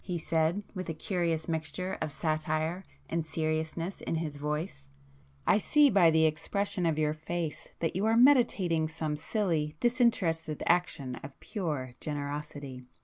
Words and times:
he 0.03 0.17
said, 0.17 0.63
with 0.73 0.89
a 0.89 0.95
curious 0.95 1.47
mixture 1.47 1.95
of 2.01 2.11
satire 2.11 2.83
and 3.07 3.23
seriousness 3.23 4.01
in 4.01 4.15
his 4.15 4.37
voice—"I 4.37 5.59
see 5.59 5.91
by 5.91 6.09
the 6.09 6.25
expression 6.25 6.87
of 6.87 6.97
your 6.97 7.13
face 7.13 7.67
that 7.81 7.95
you 7.95 8.07
are 8.07 8.17
meditating 8.17 8.87
some 8.89 9.15
silly 9.15 9.75
disinterested 9.79 10.63
action 10.65 11.17
of 11.17 11.39
pure 11.39 11.93
generosity. 11.99 12.81